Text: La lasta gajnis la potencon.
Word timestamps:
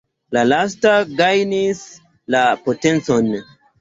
La 0.35 0.41
lasta 0.51 0.93
gajnis 1.19 1.83
la 2.37 2.43
potencon. 2.67 3.31